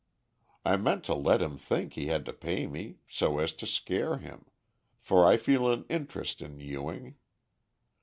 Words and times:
I 0.65 0.77
meant 0.77 1.03
to 1.03 1.13
let 1.13 1.43
him 1.43 1.59
think 1.59 1.93
he 1.93 2.07
had 2.07 2.25
to 2.25 2.33
pay 2.33 2.65
me 2.65 2.95
so 3.07 3.37
as 3.37 3.53
to 3.53 3.67
scare 3.67 4.17
him, 4.17 4.47
for 4.97 5.27
I 5.27 5.37
feel 5.37 5.71
an 5.71 5.85
interest 5.89 6.41
in 6.41 6.59
Ewing. 6.59 7.17